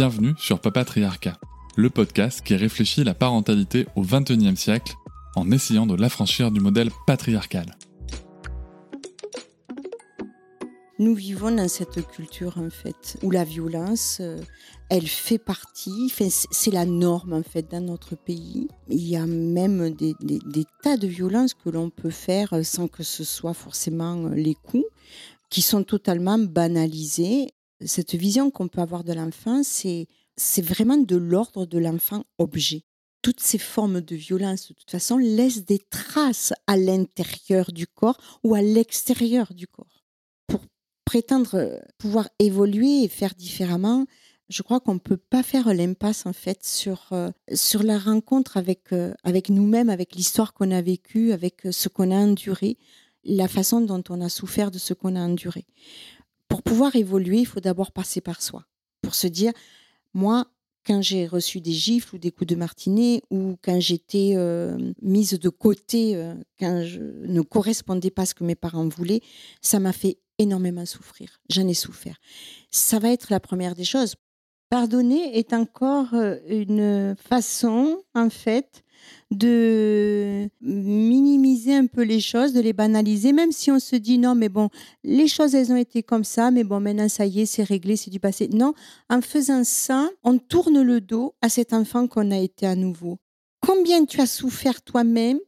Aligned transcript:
Bienvenue 0.00 0.32
sur 0.38 0.60
Papatriarcat, 0.60 1.38
le 1.76 1.90
podcast 1.90 2.40
qui 2.40 2.56
réfléchit 2.56 3.04
la 3.04 3.12
parentalité 3.12 3.86
au 3.96 4.00
XXIe 4.00 4.56
siècle 4.56 4.94
en 5.36 5.50
essayant 5.50 5.84
de 5.84 5.94
l'affranchir 5.94 6.50
du 6.50 6.58
modèle 6.58 6.88
patriarcal. 7.06 7.76
Nous 10.98 11.14
vivons 11.14 11.50
dans 11.50 11.68
cette 11.68 12.00
culture 12.06 12.56
en 12.56 12.70
fait 12.70 13.18
où 13.22 13.30
la 13.30 13.44
violence, 13.44 14.20
euh, 14.22 14.40
elle 14.88 15.06
fait 15.06 15.36
partie, 15.36 16.10
c'est 16.50 16.70
la 16.70 16.86
norme 16.86 17.34
en 17.34 17.42
fait 17.42 17.70
dans 17.70 17.82
notre 17.82 18.16
pays. 18.16 18.68
Il 18.88 19.06
y 19.06 19.16
a 19.16 19.26
même 19.26 19.90
des, 19.90 20.14
des 20.22 20.64
tas 20.82 20.96
de 20.96 21.08
violences 21.08 21.52
que 21.52 21.68
l'on 21.68 21.90
peut 21.90 22.08
faire 22.08 22.64
sans 22.64 22.88
que 22.88 23.02
ce 23.02 23.22
soit 23.22 23.52
forcément 23.52 24.28
les 24.28 24.54
coups, 24.54 24.86
qui 25.50 25.60
sont 25.60 25.84
totalement 25.84 26.38
banalisées 26.38 27.48
cette 27.84 28.14
vision 28.14 28.50
qu'on 28.50 28.68
peut 28.68 28.80
avoir 28.80 29.04
de 29.04 29.12
l'enfant, 29.12 29.62
c'est, 29.62 30.06
c'est 30.36 30.62
vraiment 30.64 30.96
de 30.96 31.16
l'ordre 31.16 31.66
de 31.66 31.78
l'enfant 31.78 32.24
objet. 32.38 32.84
Toutes 33.22 33.40
ces 33.40 33.58
formes 33.58 34.00
de 34.00 34.16
violence, 34.16 34.68
de 34.68 34.74
toute 34.74 34.90
façon, 34.90 35.18
laissent 35.18 35.64
des 35.64 35.78
traces 35.78 36.54
à 36.66 36.76
l'intérieur 36.76 37.72
du 37.72 37.86
corps 37.86 38.40
ou 38.44 38.54
à 38.54 38.62
l'extérieur 38.62 39.52
du 39.52 39.66
corps. 39.66 40.04
Pour 40.46 40.60
prétendre 41.04 41.54
euh, 41.54 41.78
pouvoir 41.98 42.28
évoluer 42.38 43.02
et 43.02 43.08
faire 43.08 43.34
différemment, 43.34 44.06
je 44.48 44.62
crois 44.62 44.80
qu'on 44.80 44.94
ne 44.94 44.98
peut 44.98 45.18
pas 45.18 45.42
faire 45.42 45.72
l'impasse 45.72 46.26
en 46.26 46.32
fait 46.32 46.64
sur, 46.64 47.08
euh, 47.12 47.30
sur 47.54 47.82
la 47.82 47.98
rencontre 47.98 48.56
avec, 48.56 48.92
euh, 48.92 49.12
avec 49.22 49.48
nous-mêmes, 49.48 49.90
avec 49.90 50.14
l'histoire 50.14 50.54
qu'on 50.54 50.70
a 50.70 50.82
vécue, 50.82 51.32
avec 51.32 51.62
ce 51.70 51.88
qu'on 51.88 52.10
a 52.10 52.16
enduré, 52.16 52.78
la 53.22 53.48
façon 53.48 53.82
dont 53.82 54.02
on 54.08 54.20
a 54.22 54.30
souffert 54.30 54.70
de 54.70 54.78
ce 54.78 54.94
qu'on 54.94 55.14
a 55.14 55.20
enduré 55.20 55.66
pour 56.50 56.62
pouvoir 56.62 56.96
évoluer, 56.96 57.38
il 57.38 57.46
faut 57.46 57.60
d'abord 57.60 57.92
passer 57.92 58.20
par 58.20 58.42
soi. 58.42 58.66
Pour 59.00 59.14
se 59.14 59.28
dire, 59.28 59.52
moi, 60.12 60.48
quand 60.84 61.00
j'ai 61.00 61.26
reçu 61.26 61.60
des 61.60 61.72
gifles 61.72 62.16
ou 62.16 62.18
des 62.18 62.32
coups 62.32 62.48
de 62.48 62.56
martinet, 62.56 63.22
ou 63.30 63.56
quand 63.62 63.80
j'étais 63.80 64.32
euh, 64.34 64.92
mise 65.00 65.38
de 65.38 65.48
côté, 65.48 66.16
euh, 66.16 66.34
quand 66.58 66.82
je 66.84 67.00
ne 67.00 67.40
correspondais 67.40 68.10
pas 68.10 68.22
à 68.22 68.26
ce 68.26 68.34
que 68.34 68.44
mes 68.44 68.56
parents 68.56 68.88
voulaient, 68.88 69.20
ça 69.62 69.78
m'a 69.78 69.92
fait 69.92 70.18
énormément 70.38 70.84
souffrir. 70.86 71.40
J'en 71.48 71.68
ai 71.68 71.74
souffert. 71.74 72.16
Ça 72.72 72.98
va 72.98 73.10
être 73.10 73.30
la 73.30 73.38
première 73.38 73.76
des 73.76 73.84
choses. 73.84 74.16
Pardonner 74.70 75.38
est 75.38 75.52
encore 75.52 76.14
euh, 76.14 76.36
une 76.48 77.14
façon, 77.16 78.02
en 78.14 78.30
fait, 78.30 78.82
de 79.30 80.48
un 81.80 81.86
peu 81.86 82.02
les 82.02 82.20
choses, 82.20 82.52
de 82.52 82.60
les 82.60 82.72
banaliser, 82.72 83.32
même 83.32 83.52
si 83.52 83.70
on 83.70 83.78
se 83.78 83.96
dit 83.96 84.18
non, 84.18 84.34
mais 84.34 84.48
bon, 84.48 84.68
les 85.02 85.26
choses, 85.26 85.54
elles 85.54 85.72
ont 85.72 85.76
été 85.76 86.02
comme 86.02 86.24
ça, 86.24 86.50
mais 86.50 86.64
bon, 86.64 86.80
maintenant, 86.80 87.08
ça 87.08 87.26
y 87.26 87.40
est, 87.40 87.46
c'est 87.46 87.64
réglé, 87.64 87.96
c'est 87.96 88.10
du 88.10 88.20
passé. 88.20 88.48
Non, 88.48 88.74
en 89.08 89.20
faisant 89.20 89.64
ça, 89.64 90.08
on 90.22 90.38
tourne 90.38 90.82
le 90.82 91.00
dos 91.00 91.34
à 91.42 91.48
cet 91.48 91.72
enfant 91.72 92.06
qu'on 92.06 92.30
a 92.30 92.38
été 92.38 92.66
à 92.66 92.76
nouveau. 92.76 93.18
Combien 93.60 94.04
tu 94.04 94.20
as 94.20 94.26
souffert 94.26 94.82
toi-même 94.82 95.38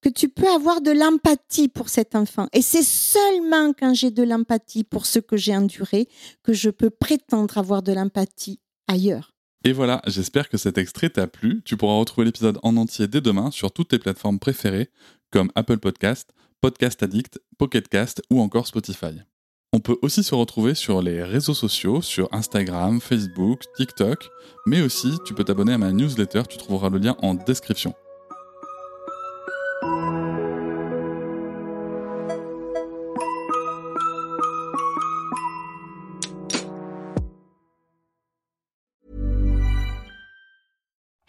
que 0.00 0.08
tu 0.08 0.28
peux 0.28 0.48
avoir 0.48 0.80
de 0.80 0.90
l'empathie 0.90 1.68
pour 1.68 1.88
cet 1.88 2.14
enfant? 2.14 2.48
Et 2.52 2.62
c'est 2.62 2.82
seulement 2.82 3.72
quand 3.72 3.94
j'ai 3.94 4.10
de 4.10 4.22
l'empathie 4.22 4.84
pour 4.84 5.06
ce 5.06 5.18
que 5.18 5.36
j'ai 5.36 5.56
enduré 5.56 6.08
que 6.42 6.52
je 6.52 6.70
peux 6.70 6.90
prétendre 6.90 7.56
avoir 7.56 7.82
de 7.82 7.92
l'empathie 7.92 8.60
ailleurs. 8.86 9.34
Et 9.66 9.72
voilà, 9.72 10.02
j'espère 10.06 10.50
que 10.50 10.58
cet 10.58 10.76
extrait 10.76 11.08
t'a 11.08 11.26
plu. 11.26 11.62
Tu 11.64 11.78
pourras 11.78 11.94
retrouver 11.94 12.26
l'épisode 12.26 12.58
en 12.62 12.76
entier 12.76 13.08
dès 13.08 13.22
demain 13.22 13.50
sur 13.50 13.72
toutes 13.72 13.88
tes 13.88 13.98
plateformes 13.98 14.38
préférées 14.38 14.90
comme 15.34 15.50
Apple 15.56 15.78
Podcast, 15.78 16.32
Podcast 16.60 17.02
Addict, 17.02 17.40
Pocket 17.58 17.88
Cast 17.88 18.22
ou 18.30 18.40
encore 18.40 18.68
Spotify. 18.68 19.20
On 19.72 19.80
peut 19.80 19.96
aussi 20.00 20.22
se 20.22 20.32
retrouver 20.32 20.76
sur 20.76 21.02
les 21.02 21.24
réseaux 21.24 21.54
sociaux, 21.54 22.00
sur 22.02 22.28
Instagram, 22.32 23.00
Facebook, 23.00 23.62
TikTok, 23.76 24.28
mais 24.64 24.80
aussi 24.80 25.18
tu 25.26 25.34
peux 25.34 25.42
t'abonner 25.42 25.72
à 25.72 25.78
ma 25.78 25.90
newsletter, 25.90 26.42
tu 26.48 26.56
trouveras 26.56 26.88
le 26.88 26.98
lien 26.98 27.16
en 27.20 27.34
description. 27.34 27.94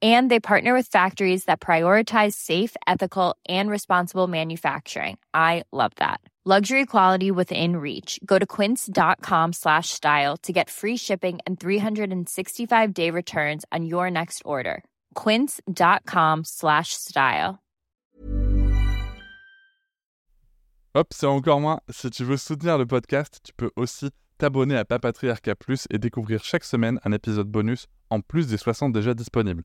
And 0.00 0.30
they 0.30 0.38
partner 0.38 0.74
with 0.74 0.86
factories 0.86 1.46
that 1.46 1.58
prioritize 1.58 2.34
safe, 2.34 2.76
ethical, 2.86 3.34
and 3.48 3.68
responsible 3.68 4.28
manufacturing. 4.28 5.18
I 5.34 5.64
love 5.72 5.92
that. 5.96 6.20
Luxury 6.44 6.86
quality 6.86 7.30
within 7.30 7.76
reach. 7.76 8.18
Go 8.24 8.38
to 8.38 8.46
quince.com 8.46 9.52
slash 9.52 9.90
style 9.90 10.36
to 10.38 10.52
get 10.52 10.70
free 10.70 10.96
shipping 10.96 11.40
and 11.46 11.60
365 11.60 12.94
day 12.94 13.10
returns 13.10 13.66
on 13.70 13.84
your 13.84 14.10
next 14.10 14.42
order. 14.46 14.82
quince.com 15.14 16.44
slash 16.44 16.94
style. 16.94 17.58
Hop, 20.94 21.12
c'est 21.12 21.26
encore 21.26 21.60
moins. 21.60 21.80
Si 21.90 22.10
tu 22.10 22.24
veux 22.24 22.38
soutenir 22.38 22.78
le 22.78 22.86
podcast, 22.86 23.40
tu 23.44 23.52
peux 23.52 23.70
aussi 23.76 24.08
t'abonner 24.38 24.76
à 24.76 24.84
Papatriarca 24.84 25.54
Plus 25.54 25.86
et 25.90 25.98
découvrir 25.98 26.42
chaque 26.42 26.64
semaine 26.64 26.98
un 27.04 27.12
épisode 27.12 27.48
bonus 27.48 27.86
en 28.10 28.20
plus 28.20 28.46
des 28.46 28.56
60 28.56 28.92
déjà 28.92 29.12
disponibles. 29.12 29.64